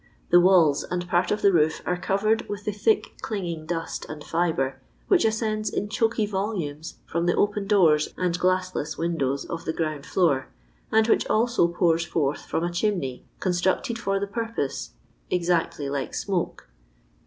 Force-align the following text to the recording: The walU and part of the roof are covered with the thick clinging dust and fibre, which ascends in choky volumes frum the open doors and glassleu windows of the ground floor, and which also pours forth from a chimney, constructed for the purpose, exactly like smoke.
The 0.31 0.37
walU 0.39 0.73
and 0.89 1.07
part 1.07 1.29
of 1.29 1.43
the 1.43 1.53
roof 1.53 1.83
are 1.85 1.95
covered 1.95 2.49
with 2.49 2.65
the 2.65 2.71
thick 2.71 3.13
clinging 3.21 3.67
dust 3.67 4.03
and 4.09 4.23
fibre, 4.23 4.81
which 5.09 5.23
ascends 5.23 5.69
in 5.69 5.89
choky 5.89 6.25
volumes 6.25 6.95
frum 7.05 7.27
the 7.27 7.35
open 7.35 7.67
doors 7.67 8.11
and 8.17 8.33
glassleu 8.39 8.97
windows 8.97 9.45
of 9.45 9.65
the 9.65 9.73
ground 9.73 10.07
floor, 10.07 10.47
and 10.91 11.07
which 11.07 11.27
also 11.29 11.67
pours 11.67 12.03
forth 12.03 12.45
from 12.47 12.63
a 12.63 12.73
chimney, 12.73 13.27
constructed 13.39 13.99
for 13.99 14.19
the 14.19 14.25
purpose, 14.25 14.93
exactly 15.29 15.87
like 15.87 16.15
smoke. 16.15 16.67